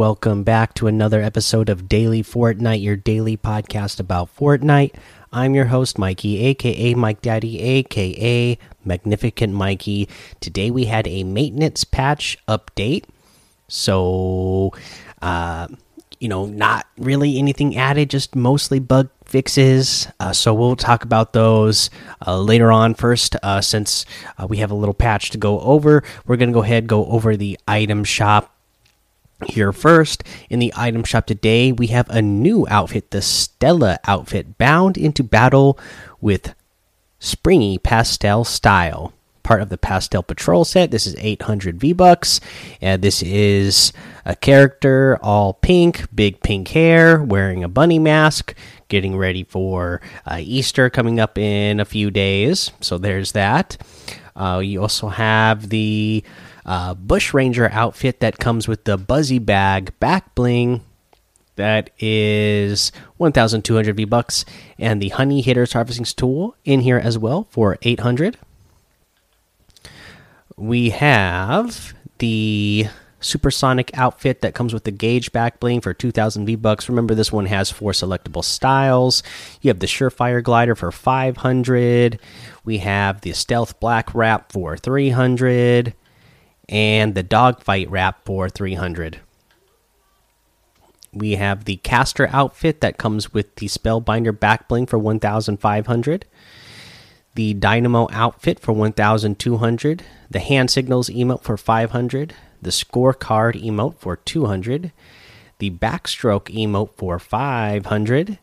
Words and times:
Welcome 0.00 0.44
back 0.44 0.72
to 0.74 0.86
another 0.86 1.20
episode 1.20 1.68
of 1.68 1.86
Daily 1.86 2.22
Fortnite, 2.22 2.82
your 2.82 2.96
daily 2.96 3.36
podcast 3.36 4.00
about 4.00 4.34
Fortnite. 4.34 4.94
I'm 5.30 5.54
your 5.54 5.66
host, 5.66 5.98
Mikey, 5.98 6.38
aka 6.46 6.94
Mike 6.94 7.20
Daddy, 7.20 7.60
aka 7.60 8.56
Magnificent 8.82 9.52
Mikey. 9.52 10.08
Today 10.40 10.70
we 10.70 10.86
had 10.86 11.06
a 11.06 11.24
maintenance 11.24 11.84
patch 11.84 12.38
update. 12.48 13.04
So, 13.68 14.72
uh, 15.20 15.68
you 16.18 16.28
know, 16.28 16.46
not 16.46 16.86
really 16.96 17.38
anything 17.38 17.76
added, 17.76 18.08
just 18.08 18.34
mostly 18.34 18.78
bug 18.78 19.10
fixes. 19.30 20.08
Uh, 20.18 20.32
so 20.32 20.52
we'll 20.52 20.76
talk 20.76 21.04
about 21.04 21.32
those 21.32 21.88
uh, 22.26 22.38
later 22.38 22.72
on. 22.72 22.94
First, 22.94 23.36
uh, 23.42 23.60
since 23.60 24.04
uh, 24.36 24.46
we 24.46 24.58
have 24.58 24.70
a 24.70 24.74
little 24.74 24.94
patch 24.94 25.30
to 25.30 25.38
go 25.38 25.60
over, 25.60 26.02
we're 26.26 26.36
going 26.36 26.50
to 26.50 26.54
go 26.54 26.62
ahead 26.62 26.86
go 26.86 27.06
over 27.06 27.36
the 27.36 27.58
item 27.66 28.04
shop 28.04 28.54
here 29.46 29.72
first 29.72 30.22
in 30.48 30.58
the 30.58 30.72
item 30.76 31.02
shop 31.02 31.26
today 31.26 31.72
we 31.72 31.86
have 31.86 32.08
a 32.10 32.20
new 32.20 32.66
outfit 32.68 33.10
the 33.10 33.22
stella 33.22 33.98
outfit 34.06 34.58
bound 34.58 34.98
into 34.98 35.24
battle 35.24 35.78
with 36.20 36.54
springy 37.18 37.78
pastel 37.78 38.44
style 38.44 39.12
part 39.42 39.62
of 39.62 39.68
the 39.70 39.78
pastel 39.78 40.22
patrol 40.22 40.64
set 40.64 40.90
this 40.90 41.06
is 41.06 41.16
800 41.18 41.80
v 41.80 41.92
bucks 41.92 42.40
and 42.80 43.02
this 43.02 43.22
is 43.22 43.92
a 44.24 44.36
character 44.36 45.18
all 45.22 45.54
pink 45.54 46.04
big 46.14 46.42
pink 46.42 46.68
hair 46.68 47.22
wearing 47.22 47.64
a 47.64 47.68
bunny 47.68 47.98
mask 47.98 48.54
getting 48.90 49.16
ready 49.16 49.44
for 49.44 50.02
uh, 50.26 50.36
easter 50.38 50.90
coming 50.90 51.18
up 51.18 51.38
in 51.38 51.80
a 51.80 51.86
few 51.86 52.10
days 52.10 52.72
so 52.80 52.98
there's 52.98 53.32
that 53.32 53.78
uh, 54.36 54.58
you 54.58 54.80
also 54.80 55.08
have 55.08 55.68
the 55.68 56.22
uh, 56.64 56.94
Bush 56.94 57.34
Ranger 57.34 57.68
outfit 57.72 58.20
that 58.20 58.38
comes 58.38 58.68
with 58.68 58.84
the 58.84 58.96
Buzzy 58.96 59.38
Bag 59.38 59.98
back 60.00 60.34
bling. 60.34 60.82
That 61.56 61.90
is 61.98 62.90
1,200 63.18 63.96
V 63.96 64.04
bucks, 64.04 64.44
and 64.78 65.02
the 65.02 65.10
Honey 65.10 65.42
Hitters 65.42 65.74
Harvesting 65.74 66.06
Tool 66.06 66.56
in 66.64 66.80
here 66.80 66.96
as 66.96 67.18
well 67.18 67.48
for 67.50 67.76
800. 67.82 68.38
We 70.56 70.90
have 70.90 71.92
the 72.18 72.86
Supersonic 73.20 73.90
outfit 73.94 74.40
that 74.40 74.54
comes 74.54 74.74
with 74.74 74.84
the 74.84 74.90
Gauge 74.90 75.32
back 75.32 75.60
bling 75.60 75.80
for 75.80 75.94
2,000 75.94 76.46
V 76.46 76.56
bucks. 76.56 76.88
Remember, 76.88 77.14
this 77.14 77.32
one 77.32 77.46
has 77.46 77.70
four 77.70 77.92
selectable 77.92 78.44
styles. 78.44 79.22
You 79.60 79.68
have 79.68 79.80
the 79.80 79.86
Surefire 79.86 80.42
glider 80.42 80.74
for 80.74 80.90
500. 80.90 82.18
We 82.64 82.78
have 82.78 83.20
the 83.20 83.32
Stealth 83.32 83.78
Black 83.80 84.14
wrap 84.14 84.52
for 84.52 84.76
300 84.76 85.94
and 86.68 87.14
the 87.14 87.22
dogfight 87.22 87.90
wrap 87.90 88.24
for 88.24 88.48
300 88.48 89.20
we 91.12 91.32
have 91.32 91.64
the 91.64 91.76
caster 91.76 92.28
outfit 92.32 92.80
that 92.80 92.98
comes 92.98 93.32
with 93.32 93.56
the 93.56 93.66
spellbinder 93.66 94.38
back 94.38 94.68
bling 94.68 94.86
for 94.86 94.98
1500 94.98 96.24
the 97.34 97.54
dynamo 97.54 98.08
outfit 98.12 98.60
for 98.60 98.72
1200 98.72 100.04
the 100.30 100.38
hand 100.38 100.70
signals 100.70 101.08
emote 101.08 101.42
for 101.42 101.56
500 101.56 102.34
the 102.62 102.70
scorecard 102.70 103.62
emote 103.62 103.96
for 103.96 104.16
200 104.16 104.92
the 105.58 105.70
backstroke 105.70 106.44
emote 106.54 106.92
for 106.94 107.18
500 107.18 108.38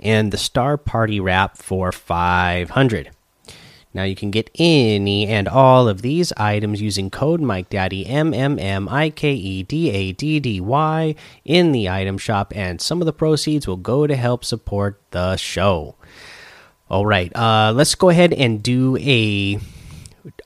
and 0.00 0.32
the 0.32 0.38
star 0.38 0.76
party 0.76 1.20
wrap 1.20 1.56
for 1.56 1.92
500 1.92 3.10
now 3.94 4.04
you 4.04 4.14
can 4.14 4.30
get 4.30 4.50
any 4.58 5.26
and 5.28 5.46
all 5.46 5.86
of 5.86 6.02
these 6.02 6.32
items 6.36 6.80
using 6.80 7.10
code 7.10 7.40
MikeDaddy 7.40 8.08
M 8.08 8.32
M 8.32 8.58
M 8.58 8.88
I 8.88 9.10
K 9.10 9.34
E 9.34 9.62
D 9.62 9.90
A 9.90 10.12
D 10.12 10.40
D 10.40 10.60
Y 10.60 11.14
in 11.44 11.72
the 11.72 11.88
item 11.90 12.16
shop, 12.16 12.52
and 12.56 12.80
some 12.80 13.02
of 13.02 13.06
the 13.06 13.12
proceeds 13.12 13.68
will 13.68 13.76
go 13.76 14.06
to 14.06 14.16
help 14.16 14.44
support 14.44 15.00
the 15.10 15.36
show. 15.36 15.94
All 16.88 17.04
right, 17.04 17.34
uh, 17.36 17.72
let's 17.74 17.94
go 17.94 18.08
ahead 18.08 18.32
and 18.32 18.62
do 18.62 18.96
a 18.98 19.58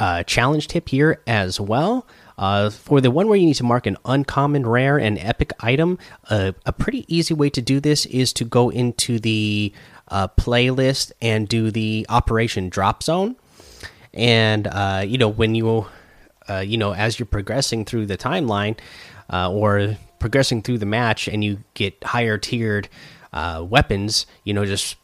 uh, 0.01 0.23
challenge 0.25 0.69
tip 0.69 0.89
here 0.89 1.23
as 1.27 1.61
well. 1.61 2.07
Uh, 2.39 2.69
for 2.69 3.01
the 3.01 3.11
one 3.11 3.29
where 3.29 3.39
you 3.39 3.47
need 3.47 3.55
to 3.55 3.65
mark 3.65 3.87
an 3.87 3.97
uncommon, 4.05 4.67
rare, 4.67 4.99
and 4.99 5.19
epic 5.19 5.53
item, 5.61 5.99
uh, 6.29 6.53
a 6.67 6.73
pretty 6.73 7.05
easy 7.09 7.33
way 7.33 7.49
to 7.49 7.63
do 7.63 7.81
this 7.81 8.05
is 8.07 8.33
to 8.35 8.45
go 8.45 8.69
into 8.71 9.19
the 9.19 9.73
uh, 10.09 10.29
playlist 10.29 11.13
and 11.23 11.49
do 11.49 11.71
the 11.71 12.07
Operation 12.09 12.69
Drop 12.69 13.03
Zone. 13.03 13.37
And 14.13 14.67
uh, 14.67 15.05
you 15.07 15.19
know 15.19 15.29
when 15.29 15.55
you, 15.55 15.87
uh, 16.49 16.59
you 16.59 16.77
know, 16.77 16.93
as 16.93 17.19
you're 17.19 17.27
progressing 17.27 17.85
through 17.85 18.07
the 18.07 18.19
timeline 18.19 18.79
uh, 19.33 19.51
or 19.51 19.97
progressing 20.19 20.63
through 20.63 20.79
the 20.79 20.87
match, 20.87 21.29
and 21.29 21.43
you 21.43 21.63
get 21.75 22.03
higher 22.05 22.39
tiered 22.39 22.89
weapons, 23.33 24.27
you 24.45 24.55
know, 24.55 24.65
just 24.65 24.97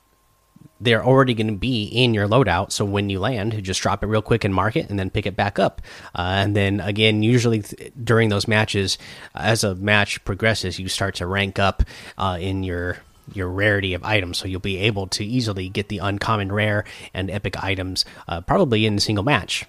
they're 0.82 1.04
already 1.04 1.34
going 1.34 1.46
to 1.46 1.52
be 1.52 1.84
in 1.84 2.12
your 2.12 2.28
loadout. 2.28 2.72
So 2.72 2.84
when 2.84 3.08
you 3.08 3.20
land, 3.20 3.62
just 3.62 3.80
drop 3.80 4.02
it 4.02 4.06
real 4.06 4.22
quick 4.22 4.44
and 4.44 4.54
mark 4.54 4.76
it, 4.76 4.90
and 4.90 4.98
then 4.98 5.10
pick 5.10 5.26
it 5.26 5.36
back 5.36 5.58
up. 5.58 5.80
Uh, 6.14 6.42
and 6.42 6.56
then 6.56 6.80
again, 6.80 7.22
usually 7.22 7.62
during 8.02 8.28
those 8.28 8.48
matches, 8.48 8.98
as 9.34 9.64
a 9.64 9.74
match 9.74 10.24
progresses, 10.24 10.78
you 10.78 10.88
start 10.88 11.14
to 11.16 11.26
rank 11.26 11.58
up 11.58 11.82
uh, 12.18 12.38
in 12.40 12.62
your 12.62 12.98
your 13.32 13.48
rarity 13.48 13.94
of 13.94 14.02
items, 14.02 14.36
so 14.36 14.48
you'll 14.48 14.60
be 14.60 14.78
able 14.78 15.06
to 15.06 15.24
easily 15.24 15.68
get 15.68 15.88
the 15.88 15.98
uncommon 15.98 16.50
rare 16.50 16.84
and 17.14 17.30
epic 17.30 17.62
items, 17.62 18.04
uh, 18.26 18.40
probably 18.40 18.84
in 18.84 18.96
a 18.96 19.00
single 19.00 19.24
match. 19.24 19.64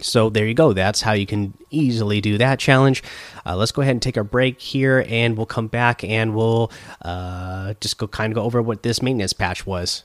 So 0.00 0.28
there 0.28 0.46
you 0.46 0.54
go. 0.54 0.72
That's 0.72 1.00
how 1.00 1.12
you 1.12 1.26
can 1.26 1.54
easily 1.70 2.20
do 2.20 2.38
that 2.38 2.58
challenge. 2.58 3.02
Uh, 3.46 3.56
let's 3.56 3.72
go 3.72 3.82
ahead 3.82 3.92
and 3.92 4.02
take 4.02 4.16
our 4.16 4.24
break 4.24 4.60
here, 4.60 5.04
and 5.08 5.36
we'll 5.36 5.46
come 5.46 5.66
back 5.66 6.04
and 6.04 6.34
we'll 6.34 6.70
uh, 7.02 7.74
just 7.80 7.98
go 7.98 8.06
kind 8.06 8.32
of 8.32 8.34
go 8.34 8.42
over 8.42 8.60
what 8.60 8.82
this 8.82 9.00
maintenance 9.00 9.32
patch 9.32 9.66
was. 9.66 10.04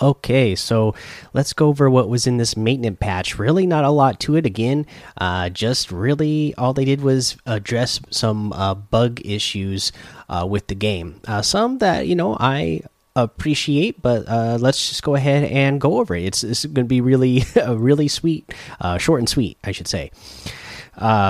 Okay, 0.00 0.54
so 0.54 0.94
let's 1.32 1.52
go 1.52 1.68
over 1.68 1.90
what 1.90 2.08
was 2.08 2.26
in 2.26 2.36
this 2.36 2.56
maintenance 2.56 2.98
patch. 3.00 3.38
Really, 3.38 3.66
not 3.66 3.84
a 3.84 3.90
lot 3.90 4.20
to 4.20 4.36
it. 4.36 4.46
Again, 4.46 4.86
uh, 5.16 5.48
just 5.48 5.90
really 5.90 6.54
all 6.56 6.72
they 6.72 6.84
did 6.84 7.00
was 7.00 7.36
address 7.46 8.00
some 8.10 8.52
uh, 8.52 8.74
bug 8.74 9.20
issues 9.24 9.90
uh, 10.28 10.46
with 10.48 10.68
the 10.68 10.76
game. 10.76 11.20
Uh, 11.26 11.42
some 11.42 11.78
that 11.78 12.06
you 12.06 12.14
know 12.14 12.36
I 12.38 12.82
appreciate, 13.16 14.00
but 14.00 14.28
uh, 14.28 14.58
let's 14.60 14.88
just 14.88 15.02
go 15.02 15.16
ahead 15.16 15.50
and 15.50 15.80
go 15.80 15.98
over 15.98 16.14
it. 16.14 16.24
It's, 16.24 16.44
it's 16.44 16.64
going 16.64 16.84
to 16.86 16.88
be 16.88 17.00
really, 17.00 17.42
really 17.68 18.06
sweet, 18.06 18.54
uh, 18.80 18.98
short 18.98 19.20
and 19.20 19.28
sweet, 19.28 19.58
I 19.64 19.72
should 19.72 19.88
say. 19.88 20.12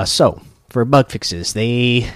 so 0.04 0.42
for 0.68 0.84
bug 0.84 1.10
fixes, 1.10 1.54
they 1.54 2.10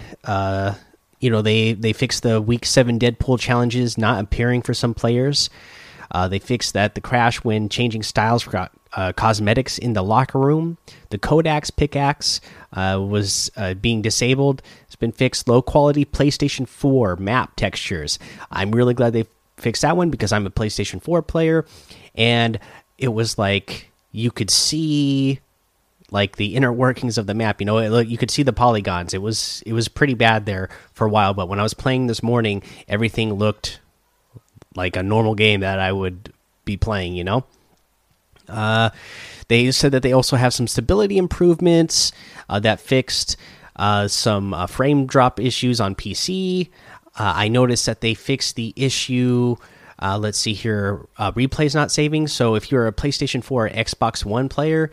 you 1.21 1.31
know 1.31 1.41
they 1.41 1.73
they 1.73 1.95
fixed 1.95 2.25
the 2.25 2.43
week 2.43 2.67
seven 2.67 2.99
Deadpool 2.99 3.39
challenges 3.41 3.97
not 3.97 4.23
appearing 4.23 4.61
for 4.61 4.75
some 4.75 4.93
players. 4.93 5.49
Uh, 6.13 6.29
they 6.29 6.39
fixed 6.39 6.75
that 6.75 6.95
the 6.95 7.01
crash 7.01 7.43
when 7.43 7.69
changing 7.69 8.03
styles 8.03 8.43
for 8.43 8.69
uh, 8.93 9.13
cosmetics 9.15 9.79
in 9.79 9.95
the 9.95 10.03
locker 10.03 10.39
room. 10.39 10.77
The 11.11 11.19
Codex 11.19 11.71
pickaxe 11.71 12.41
uh, 12.75 13.03
was 13.03 13.51
uh, 13.57 13.75
being 13.75 14.03
disabled. 14.03 14.63
It's 14.87 14.97
been 14.97 15.13
fixed. 15.13 15.49
Low 15.49 15.63
quality 15.63 16.05
PlayStation 16.05 16.69
4 16.69 17.17
map 17.17 17.57
textures. 17.57 18.19
I'm 18.51 18.73
really 18.73 18.95
glad 18.95 19.15
they 19.15 19.25
fixed 19.57 19.83
that 19.83 19.97
one 19.97 20.11
because 20.11 20.33
I'm 20.33 20.47
a 20.47 20.51
PlayStation 20.51 21.03
4 21.03 21.23
player, 21.23 21.65
and 22.15 22.59
it 22.99 23.09
was 23.09 23.39
like 23.39 23.91
you 24.13 24.31
could 24.31 24.51
see 24.51 25.41
like 26.11 26.37
the 26.37 26.55
inner 26.55 26.71
workings 26.71 27.17
of 27.17 27.27
the 27.27 27.33
map 27.33 27.59
you 27.59 27.65
know 27.65 27.79
it, 27.79 28.07
you 28.07 28.19
could 28.19 28.31
see 28.31 28.43
the 28.43 28.53
polygons 28.53 29.15
it 29.15 29.23
was 29.23 29.63
it 29.65 29.73
was 29.73 29.89
pretty 29.89 30.13
bad 30.13 30.45
there 30.45 30.69
for 30.93 31.07
a 31.07 31.11
while 31.11 31.33
but 31.33 31.49
when 31.49 31.59
i 31.59 31.63
was 31.63 31.73
playing 31.73 32.07
this 32.07 32.23
morning 32.23 32.63
everything 32.87 33.33
looked 33.33 33.81
like 34.75 34.97
a 34.97 35.03
normal 35.03 35.35
game 35.35 35.61
that 35.61 35.79
I 35.79 35.93
would 35.93 36.33
be 36.65 36.77
playing, 36.77 37.15
you 37.15 37.25
know. 37.25 37.45
Uh, 38.49 38.91
they 39.49 39.71
said 39.71 39.93
that 39.93 40.03
they 40.03 40.13
also 40.13 40.37
have 40.37 40.55
some 40.55 40.67
stability 40.67 41.19
improvements 41.19 42.13
uh, 42.49 42.61
that 42.61 42.81
fixed 42.81 43.37
uh, 43.77 44.09
some 44.09 44.55
uh, 44.55 44.67
frame 44.67 45.07
drop 45.07 45.41
issues 45.41 45.81
on 45.81 45.95
PC. 45.95 46.69
Uh, 47.19 47.33
I 47.37 47.49
noticed 47.49 47.87
that 47.87 48.01
they 48.01 48.15
fixed 48.15 48.57
the 48.57 48.73
issue. 48.77 49.57
Uh, 50.01 50.19
let's 50.19 50.39
see 50.39 50.55
here, 50.55 51.07
replays 51.19 51.75
not 51.75 51.93
saving. 51.93 52.27
So 52.27 52.55
if 52.55 52.73
you're 52.73 52.87
a 52.87 52.93
PlayStation 52.93 53.43
4 53.43 53.67
or 53.67 53.71
Xbox 53.71 54.25
One 54.25 54.49
player, 54.49 54.91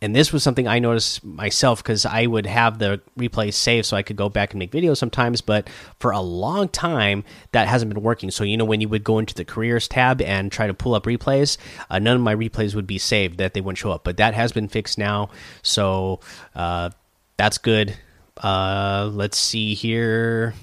and 0.00 0.14
this 0.14 0.32
was 0.32 0.44
something 0.44 0.68
I 0.68 0.78
noticed 0.78 1.24
myself 1.24 1.82
because 1.82 2.06
I 2.06 2.26
would 2.26 2.46
have 2.46 2.78
the 2.78 3.00
replays 3.18 3.54
saved 3.54 3.86
so 3.86 3.96
I 3.96 4.04
could 4.04 4.14
go 4.16 4.28
back 4.28 4.52
and 4.52 4.58
make 4.58 4.70
videos 4.70 4.98
sometimes. 4.98 5.40
But 5.40 5.68
for 5.98 6.12
a 6.12 6.20
long 6.20 6.68
time, 6.68 7.24
that 7.50 7.66
hasn't 7.66 7.92
been 7.92 8.02
working. 8.02 8.30
So, 8.30 8.44
you 8.44 8.56
know, 8.56 8.64
when 8.64 8.80
you 8.80 8.88
would 8.88 9.02
go 9.02 9.18
into 9.18 9.34
the 9.34 9.44
careers 9.44 9.88
tab 9.88 10.22
and 10.22 10.52
try 10.52 10.68
to 10.68 10.74
pull 10.74 10.94
up 10.94 11.04
replays, 11.04 11.58
uh, 11.90 11.98
none 11.98 12.14
of 12.14 12.22
my 12.22 12.34
replays 12.34 12.76
would 12.76 12.86
be 12.86 12.98
saved, 12.98 13.38
that 13.38 13.54
they 13.54 13.60
wouldn't 13.60 13.78
show 13.78 13.90
up. 13.90 14.04
But 14.04 14.18
that 14.18 14.34
has 14.34 14.52
been 14.52 14.68
fixed 14.68 14.98
now. 14.98 15.30
So 15.62 16.20
uh, 16.54 16.90
that's 17.36 17.58
good. 17.58 17.96
Uh, 18.36 19.10
let's 19.12 19.36
see 19.36 19.74
here. 19.74 20.54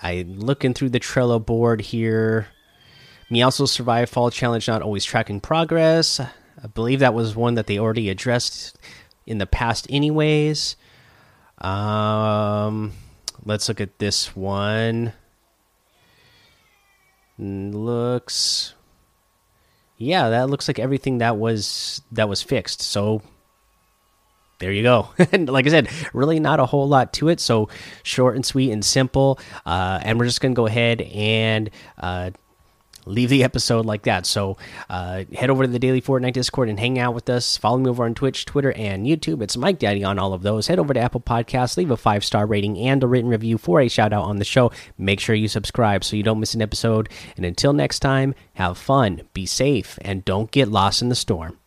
I'm 0.00 0.40
looking 0.40 0.72
through 0.72 0.90
the 0.90 1.00
Trello 1.00 1.44
board 1.44 1.82
here. 1.82 2.48
Me 3.28 3.42
also 3.42 3.66
survive 3.66 4.08
fall 4.08 4.30
challenge, 4.30 4.68
not 4.68 4.80
always 4.80 5.04
tracking 5.04 5.40
progress. 5.40 6.20
I 6.62 6.66
believe 6.68 7.00
that 7.00 7.14
was 7.14 7.36
one 7.36 7.54
that 7.54 7.66
they 7.66 7.78
already 7.78 8.08
addressed 8.08 8.78
in 9.26 9.38
the 9.38 9.46
past, 9.46 9.86
anyways. 9.90 10.76
Um, 11.58 12.92
let's 13.44 13.68
look 13.68 13.80
at 13.80 13.98
this 13.98 14.34
one. 14.34 15.12
Looks, 17.38 18.74
yeah, 19.98 20.30
that 20.30 20.48
looks 20.48 20.68
like 20.68 20.78
everything 20.78 21.18
that 21.18 21.36
was 21.36 22.00
that 22.12 22.28
was 22.28 22.42
fixed. 22.42 22.80
So 22.80 23.20
there 24.58 24.72
you 24.72 24.82
go. 24.82 25.10
and 25.32 25.48
like 25.48 25.66
I 25.66 25.70
said, 25.70 25.88
really 26.14 26.40
not 26.40 26.60
a 26.60 26.66
whole 26.66 26.88
lot 26.88 27.12
to 27.14 27.28
it. 27.28 27.40
So 27.40 27.68
short 28.02 28.36
and 28.36 28.44
sweet 28.44 28.70
and 28.70 28.84
simple. 28.84 29.38
Uh, 29.66 30.00
and 30.02 30.18
we're 30.18 30.24
just 30.24 30.40
gonna 30.40 30.54
go 30.54 30.66
ahead 30.66 31.02
and 31.02 31.68
uh, 31.98 32.30
leave 33.06 33.30
the 33.30 33.44
episode 33.44 33.86
like 33.86 34.02
that. 34.02 34.26
So 34.26 34.58
uh, 34.90 35.24
head 35.34 35.50
over 35.50 35.64
to 35.64 35.70
the 35.70 35.78
Daily 35.78 36.02
Fortnite 36.02 36.34
Discord 36.34 36.68
and 36.68 36.78
hang 36.78 36.98
out 36.98 37.14
with 37.14 37.30
us. 37.30 37.56
Follow 37.56 37.78
me 37.78 37.88
over 37.88 38.04
on 38.04 38.14
Twitch, 38.14 38.44
Twitter, 38.44 38.72
and 38.72 39.06
YouTube. 39.06 39.42
It's 39.42 39.56
Mike 39.56 39.78
Daddy 39.78 40.04
on 40.04 40.18
all 40.18 40.32
of 40.32 40.42
those. 40.42 40.66
Head 40.66 40.78
over 40.78 40.92
to 40.92 41.00
Apple 41.00 41.20
Podcasts, 41.20 41.76
leave 41.76 41.90
a 41.90 41.96
five 41.96 42.24
star 42.24 42.46
rating 42.46 42.78
and 42.78 43.02
a 43.02 43.06
written 43.06 43.30
review 43.30 43.58
for 43.58 43.80
a 43.80 43.88
shout 43.88 44.12
out 44.12 44.24
on 44.24 44.36
the 44.36 44.44
show. 44.44 44.70
Make 44.98 45.20
sure 45.20 45.34
you 45.34 45.48
subscribe 45.48 46.04
so 46.04 46.16
you 46.16 46.22
don't 46.22 46.40
miss 46.40 46.54
an 46.54 46.62
episode. 46.62 47.08
And 47.36 47.46
until 47.46 47.72
next 47.72 48.00
time, 48.00 48.34
have 48.54 48.76
fun, 48.76 49.22
be 49.32 49.46
safe, 49.46 49.98
and 50.02 50.24
don't 50.24 50.50
get 50.50 50.68
lost 50.68 51.02
in 51.02 51.08
the 51.08 51.14
storm. 51.14 51.58